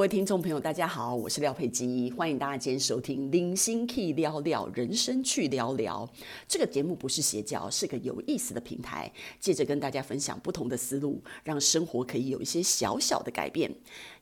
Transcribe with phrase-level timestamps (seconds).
[0.00, 6.08] 各位听众朋友，大家好，我是廖佩基，欢迎大家今天收听《零星 Key 聊聊人生去聊聊》
[6.48, 13.70] 这个节目，不是邪教，是个有意思的平台，借着跟大家分享不同的思路，让生活可以有一些小小的改变。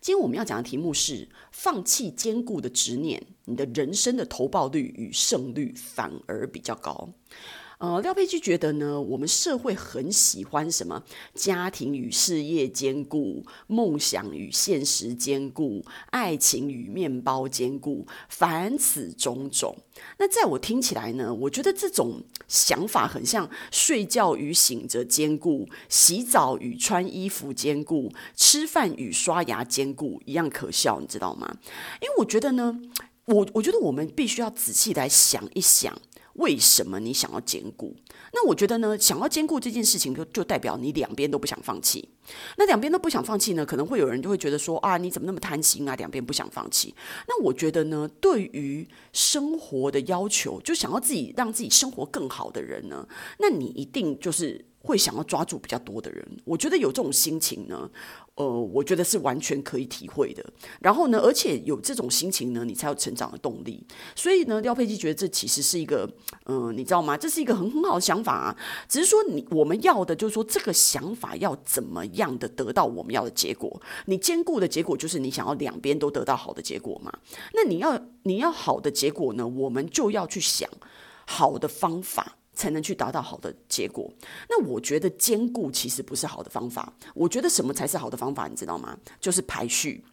[0.00, 7.09] 今天我们要讲的题目是：放弃坚固的执念，你的人生的投报率与胜率反而比较高。
[7.78, 11.05] 呃，廖佩基觉得呢，我们社会很喜欢什么？
[11.32, 19.77] 家庭与事业兼顾，梦想与现实兼顾，爱情与面包兼顾，凡此种种。
[20.18, 31.56] 那在我听起来呢，我觉得这种想法很像睡觉与醒着兼顾，洗澡与穿衣服兼顾，吃饭与刷牙兼顾一样可笑，你知道吗？
[32.01, 32.80] 因为我觉得呢，
[33.26, 35.96] 我我觉得我们必须要仔细来想一想。
[36.38, 37.95] 为什么你想要兼顾？
[38.32, 42.09] 那我觉得呢，想要兼顾这件事情就，就代表你两边都不想放弃。
[42.57, 45.95] 那两边都不想放弃呢，可能会有人就会觉得说啊，你怎么那么贪心啊？
[45.96, 46.95] 两边不想放弃。
[47.29, 53.07] 那我觉得呢，对于生活的要求，就想要自己让自己生活更好的人呢，
[53.38, 54.65] 那你一定就是。
[54.80, 57.90] 会想要抓住比较多的人，我觉得有这种心情呢，
[58.37, 60.45] 呃，我觉得是完全可以体会的。
[60.80, 63.84] 然后呢，而且有这种心情呢，你才有成长的动力。
[64.15, 66.09] 所以呢，廖佩基觉得这其实是一个，
[66.47, 67.16] 嗯、你知道吗？
[67.16, 68.56] 这是一个很很好的想法啊。
[68.88, 73.82] 只是说你我们要的就是说，这个想法要怎么样的得到我们要的结果？
[74.06, 77.12] 你兼顾的结果就是你想要两边都得到好的结果嘛？
[77.53, 80.71] 那你要你要好的结果呢，我们就要去想
[81.26, 82.37] 好的方法。
[82.59, 84.12] 才能去达到好的结果。
[84.50, 86.92] 那我觉得兼顾其实不是好的方法。
[87.15, 88.48] 我觉得什么才是好的方法？
[88.48, 88.98] 你知道吗？
[89.20, 90.04] 就是排序。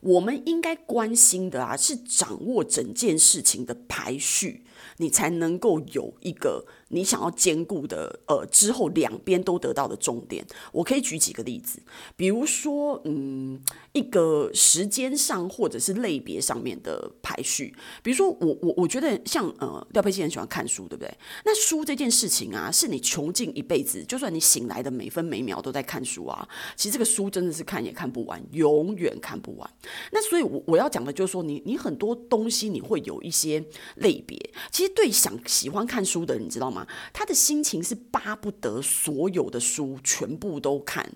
[0.00, 4.64] 我们应该关心的啊，是掌握整件事情的排序，
[4.96, 6.66] 你才能够有一个。
[6.88, 11.80] 你想要兼顾的，呃，之后两边都得到的重点，我可以举几个例子，
[12.16, 13.60] 比如说，嗯，
[13.92, 21.14] 一个时间上或者是类别上面的排序，比如说我我我觉得像呃廖佩欣很喜欢看书，对不对？
[21.44, 29.70] 那书这件事情啊，是你穷尽一辈子，就算你醒来的每分每秒都在看书啊，其实这个书真的是看也看不完，永远看不完。
[30.12, 33.62] 那所以我，我要讲的就是说，你你很多东西你会有一些
[33.96, 34.38] 类别，
[34.70, 36.77] 其实对想喜欢看书的人，你知道吗？
[37.12, 41.08] 他的心情是巴不得所有的书全部都看，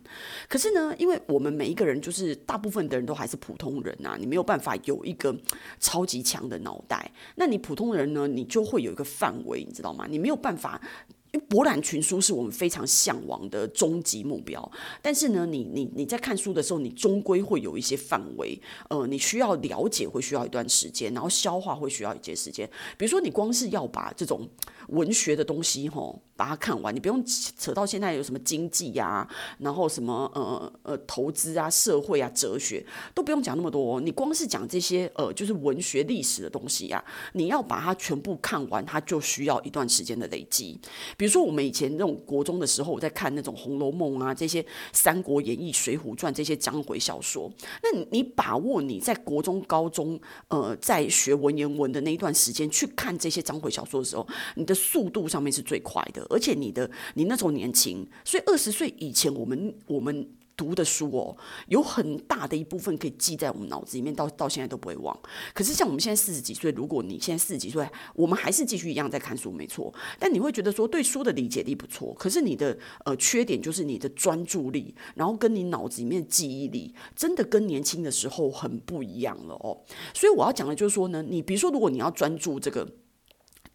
[0.49, 5.37] 可是呢，因为我们每一个人就是大部分的人都还是普通人啊，你没有办法有一个
[5.81, 7.11] 超级强的脑袋。
[7.37, 10.07] 那你普通人呢，你就会有一个范围，你知道吗？
[10.09, 10.81] 你没有办法。
[11.33, 14.71] 因为博览群书是我们非常向往的终极目标，
[15.01, 18.61] 但是呢，你你你在看书的时候，你终归会有一些范围，
[18.91, 22.69] 呃，你需要了解会需要一段时间，然后消化会需要一些时间。
[22.99, 24.47] 比如说，你光是要把这种
[24.89, 29.29] 文学的东西吼，把它看完，你不用扯到现在有什么经济呀、啊，
[29.59, 32.85] 然后什么呃呃投资啊、社会啊、哲学
[33.15, 40.79] 都不用讲那么多，你光是讲这些呃就是文学历史的东西呀、你要把它全部看完，它就需要一段时间的累积。
[41.23, 44.61] 比如说，我们以前那种国中的时候，我在看那种《红楼梦》啊，这些
[44.93, 47.49] 《三国演义》《水浒传》这些章回小说。
[47.81, 60.29] 那你把握你在国中、高中，呃，在学文言文的那一段时间去看这些章回小说的时候，你的速度上面是最快的，而且你的你那种年轻，所以二十岁以前，我们我们。
[60.57, 61.37] 读的书哦，
[61.69, 65.19] 有很大的一部分可以记在我们脑子里面，到到现在都不会忘。
[65.55, 69.93] 可是像我们现在四十几岁，如果你现在四十几岁，我们还是继续一样在看书，没错。
[70.19, 79.81] 但你会觉得说，对书的理解力不错，可是你的呃缺点就是你的专注力，然后跟你脑子里面记忆力，真的跟年轻的时候很不一样了哦。
[80.15, 82.89] 所以我要讲的就是说呢，你比如说，如果你要专注这个。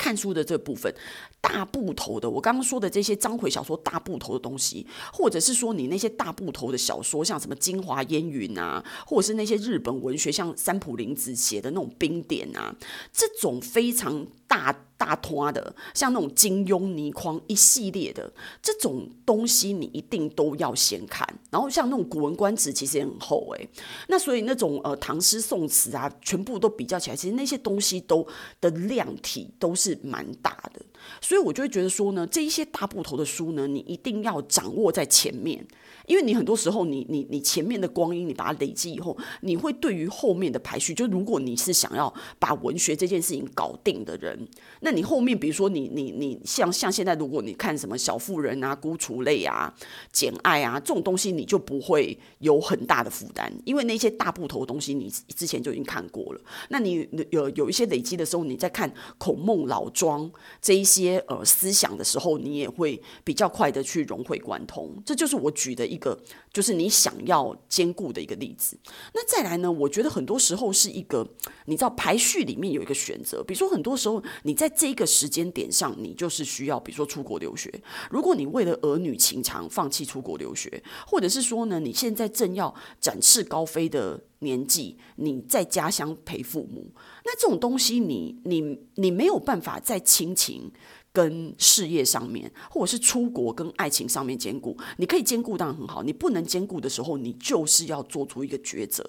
[0.08, 0.94] 看书的这部分，
[1.42, 12.74] 大部头的，我刚刚说的这些章回小说大部头的东西，或者是说你那些大部头的小说，像什么《京华烟云》啊，或者是那些日本文学，像三浦林子写的那种冰点啊，
[13.12, 14.76] 这种非常大。
[15.00, 18.34] 大托的，像那种金庸、倪匡一系列的
[18.64, 21.24] 这种东西，你一定都要先看。
[21.52, 23.70] 然后像那种《古文观止》，其实也很厚诶。
[24.08, 28.28] 那所以那种呃唐诗宋词啊，全部都比较起来，其实那些东西都
[28.60, 30.82] 的量体都是蛮大的。
[31.22, 35.66] 所以我就会觉得说呢，这一些大部头的书呢，你一定要掌握在前面。
[36.06, 44.48] 因为你很多时候你，你你前面的光阴，你把它累积以后，你会对于后面的排序，就如果你是想要把文学这件事情搞定的人，
[44.80, 49.74] 那你后面比如说你你你像像现在，如果你看什么小妇人啊、孤雏泪啊、
[50.10, 56.40] 简爱啊这种东西，你就不会有很大的负担，因为那些大部头的东西你之前就已经看过了。
[56.70, 60.32] 那你有有一些累积的时候，你再看孔孟老庄
[60.62, 64.96] 这一些些呃思想的时候，你也会比较快的去融会贯通。
[65.06, 66.18] 这就是我举的一个，
[66.52, 68.78] 就是你想要兼顾的一个例子。
[69.14, 71.28] 那再来呢，我觉得很多时候是一个，
[71.66, 77.72] 你知道排序里面有一个选择，比如说很多时候你在这个时间点上，你就是需要，比如说出国留学。
[78.10, 86.92] 如果你为了儿女情长放弃出国留学，或者是说呢，你现在正要展翅高飞的年纪，你在家乡陪父母，
[87.28, 90.72] 那这种东西你，你你没有办法在亲情
[91.12, 94.78] 跟事业上面，或者是出国跟爱情上面兼顾。
[94.96, 99.04] 你可以兼顾当然很好，你不能兼顾的时候，你就是要做出一个抉择。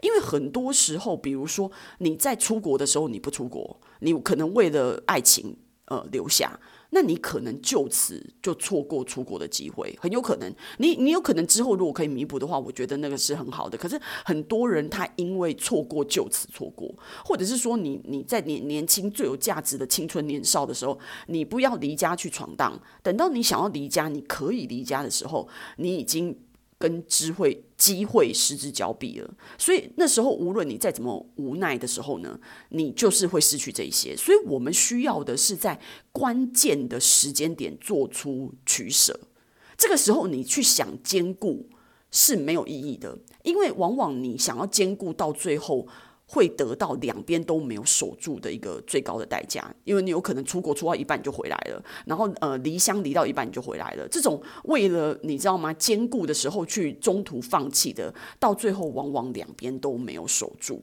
[0.00, 1.68] 因为很多时候，比如说
[1.98, 6.60] 你在出国的时候，你不出国，你可能为了爱情呃留下。
[6.90, 10.54] 那你可能就此就错过出国的机会，很有可能。
[10.78, 13.76] 你你有可能之后如果可以弥补的话，我觉得那个是很好的。
[13.76, 16.94] 可是很多人他因为错过就此错过，
[17.24, 22.80] 或者是说你你在你年轻最有价值的青春年少的时候，你不要离家去闯荡。
[23.02, 26.36] 等到你想要离家，你可以离家的时候，你已经。
[26.78, 32.38] 跟机会机会失之交臂了，所以那时候无论你再怎么无奈的时候呢，
[32.68, 34.14] 你就是会失去这些。
[34.16, 35.80] 所以我们需要的是在
[36.12, 39.18] 关键的时间点做出取舍。
[39.76, 41.70] 这个时候你去想兼顾
[42.10, 45.88] 是没有意义的，因为往往你想要兼顾到最后。
[46.28, 54.06] 会得到两边都没有守住的一个最高的代价，因为你有可能出国出到一半就回来了，然后呃离乡离到一半你就回来了。
[54.08, 55.72] 这种为了你知道吗？
[55.74, 60.82] 兼顾的时候去中途放弃的，到最后往往两边都没有守住。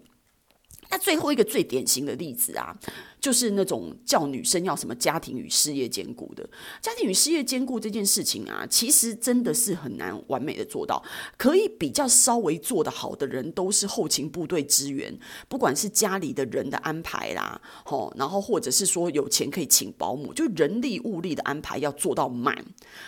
[0.94, 2.78] 那最后一个最典型的例子啊。
[3.19, 6.45] 就是那种叫女生要什么家庭与事业兼顾的，
[6.81, 11.01] 家庭与事业兼顾这件事情啊，其实真的是很难完美的做到。
[11.38, 15.18] 可以比较稍微做得好的人，都是后勤部队支援，
[15.48, 22.54] 不管是家里的人的安排啦，吼，然后或者是说有钱可以请保姆，就人力物力的安排要做到满，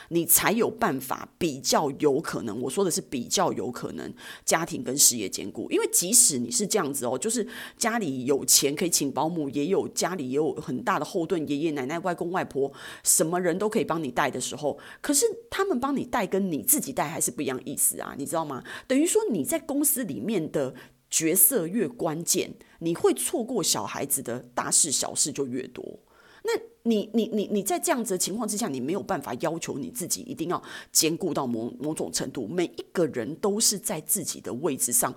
[0.07, 2.57] 你才有办法比较有可能。
[2.61, 4.13] 我说的是比较有可能
[4.45, 7.45] 家庭跟事业兼顾，因为即使你是这样子哦，就是
[7.77, 10.15] 家里有钱可以请保姆，也有家。
[10.15, 12.71] 里也有很大的后盾，爷爷奶奶、外公外婆，
[13.03, 18.63] 什么人都可以帮你带的时候，可是他们帮你带跟你自己带还是不一样意思啊，你知道吗？
[18.87, 20.73] 等于说你在公司里面的
[21.09, 25.99] 角色越关键，你会错过小孩子的大事小事就越多。
[26.43, 26.51] 那
[26.83, 30.63] 你你你你在这样子的情况之下，你没有办法要求你自己一定要
[30.93, 32.47] 兼顾到某某种程度。
[32.47, 35.13] 每一个人都是在自己的位置上。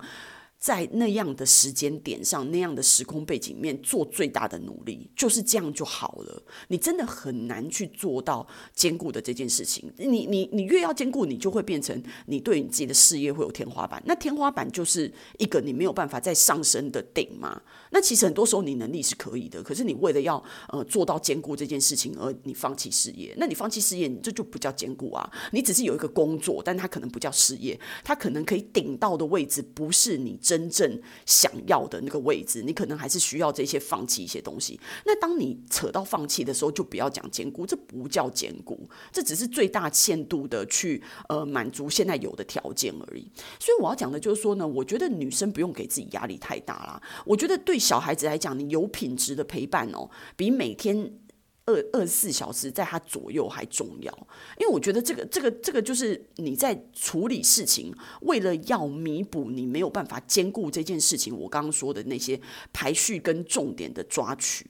[0.59, 6.43] 在那样的时间点上，那样的时空背景面做最大的努力，就是这样就好了。
[6.67, 9.89] 你真的很难去做到兼顾的这件事情。
[9.95, 14.03] 你你你越要兼顾，你就会变成你对你自己的事业会有天花板。
[14.05, 17.61] 那天花板就是一个你没有办法再上升的顶嘛。
[17.91, 25.31] 那其实很多时候你能力是可以的，可是你为了要呃做到兼顾这件事情而你放弃事业，那你放弃事业，你这就不叫兼顾啊。
[25.53, 30.37] 你只是有一个工作，但它可能不叫事业，它可能可以顶到的位置不是你。
[30.49, 34.79] 真正想要的那个位置，你可能还是需要这些放弃一些东西。
[35.05, 43.29] 那当你扯到放弃的时候，就不要讲兼顾，这不叫兼顾，这只是最大限度的去呃满足现在有的条件而已。
[43.59, 46.99] 所以我要讲的就是说呢，我觉得女生不用给自己压力太大啦。
[47.25, 51.13] 我觉得对小孩子来讲，你有品质的陪伴哦，比每天。
[51.69, 54.11] 二二十四小时在他左右还重要，
[54.57, 62.39] 因为我觉得这个这个这个就是你在处理事情，为了要弥补你没有办法兼顾这件事情，我刚刚说的那些
[62.73, 64.65] 排序跟重点的抓取。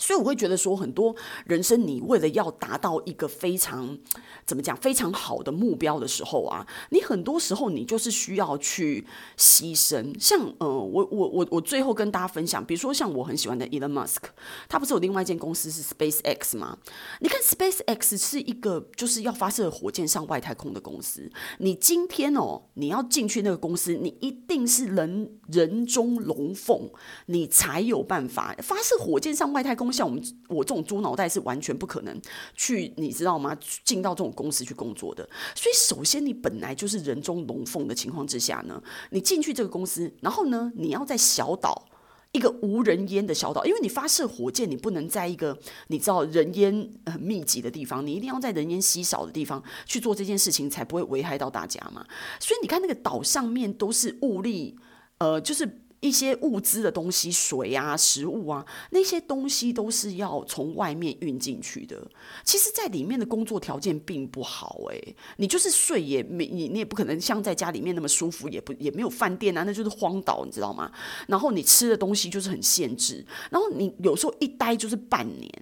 [0.00, 1.14] 所以我会觉得说，很多
[1.44, 3.98] 人生你为了要达到一个非常
[4.46, 10.18] 怎么讲非常好的目标的时候啊，你很多时候你就是需要去牺牲。
[10.18, 14.22] 像呃，我我我我最后跟大家分享，比如说像我很喜欢的 Elon Musk，
[14.70, 16.78] 他不是有另外一间公司是 SpaceX 吗？
[17.20, 21.30] 你看 SpaceX 是一个就是要发射火箭上外太空的公司。
[21.58, 26.90] 你今天哦，你要进去那个公司，你一定是人人中龙凤，
[27.26, 29.89] 你才有办法发射火箭上外太空。
[29.92, 32.20] 像我们我这种猪脑袋是完全不可能
[32.54, 33.56] 去，你知道吗？
[33.84, 35.28] 进到这种公司去工作的。
[35.54, 41.88] 所以，首先你本来就是人中龙凤的情况之下呢，你进去这个公司，然后呢，你要在小岛
[42.32, 52.06] 一个无人烟的小岛，因为你发射火箭，你不能在一个你知道人烟很密集的地方，你一定要在人烟稀少的地方去做这件事情，才不会危害到大家嘛。
[52.38, 54.76] 所以你看那个岛上面都是物力，
[55.18, 55.80] 呃，就是。
[56.00, 61.96] 一些物资的东西，水啊、食物啊，那些东西都是要从外面运进去的。
[62.42, 70.90] 其实，在里面的工作条件并不好，诶，你就是睡也没你，你也不可能像在家里面那么舒服，也不也没有饭店啊，那就是荒岛，你知道吗？
[71.26, 75.52] 然后你吃的东西就是很限制，然后你有时候一待就是半年。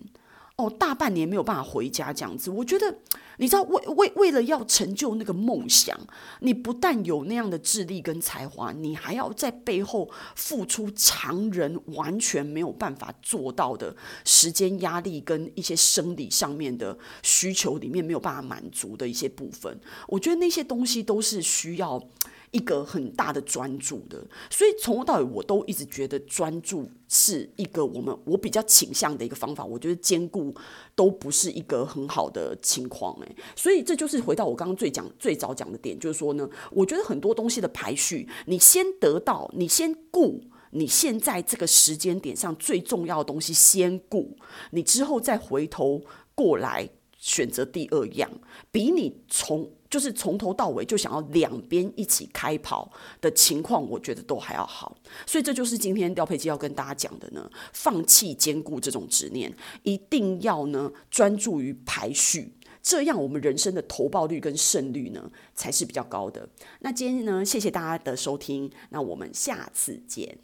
[0.58, 2.50] 哦，大半年没有办法回家这样子。
[2.50, 2.92] 我觉得，
[3.36, 5.96] 你知道，为为为了要成就那个梦想，
[6.40, 19.80] 你不但有那样的智力跟才华，你还要在背后付出常人完全没有办法做到的时间压力跟一些生理上面的需求里面没有办法满足的一些部分。
[20.08, 22.02] 我觉得那些东西都是需要。
[22.50, 29.64] 一个很大的专注的，所以从头到尾我都一直觉得专注是一个我们我比较倾向的一个方法。
[29.64, 30.54] 我觉得兼顾
[30.94, 44.36] 都不是一个很好的情况，哎，所以这就是回到我刚刚最讲最早讲的点，就是说呢，我觉得很多东西的排序，你先得到，你先顾你现在这个时间点上最重要的东西，先顾，
[44.70, 46.02] 你之后再回头
[46.34, 46.88] 过来
[47.18, 48.30] 选择第二样，
[48.70, 49.70] 比你从。
[49.90, 52.90] 就是从头到尾就想要两边一起开跑
[53.20, 54.96] 的情况，我觉得都还要好。
[55.26, 62.52] 所以这就是今天廖佩基要跟大家讲的呢，放弃兼顾这种执念，一定要呢专注于排序，
[62.82, 66.48] 这样我们人生的投报率跟胜率呢才是比较高的。
[66.80, 70.38] 那今天呢，谢谢大家的收听，那我们下次见。